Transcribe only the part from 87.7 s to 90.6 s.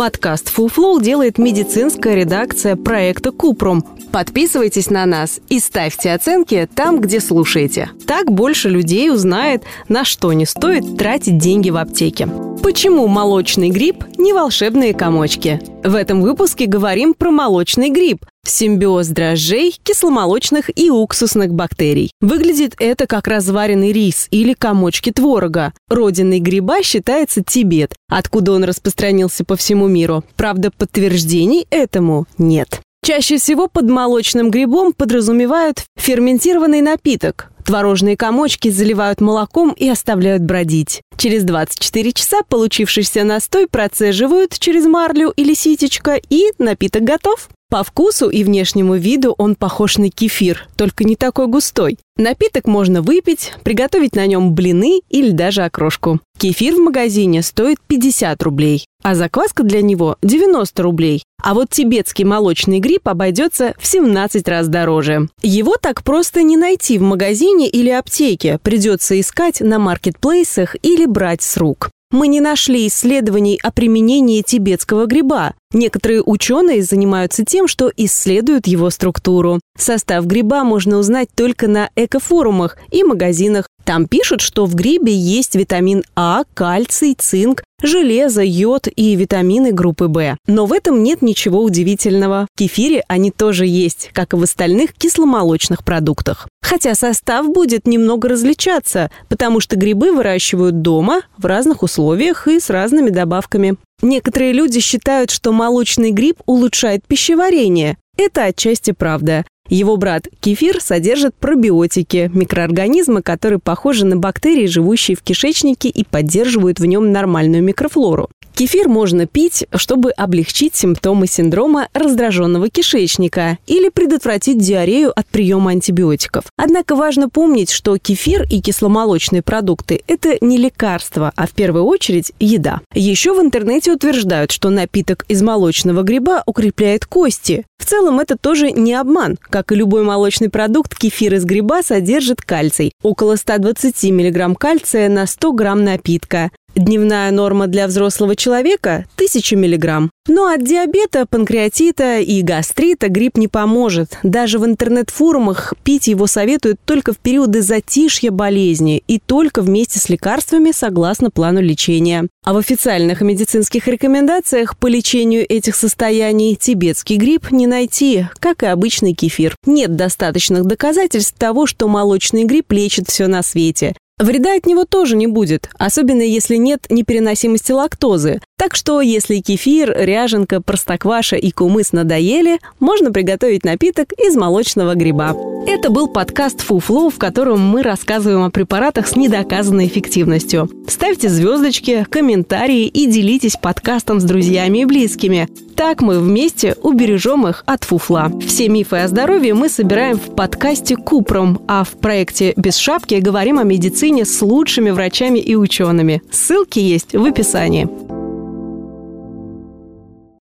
железо, йод и витамины группы В.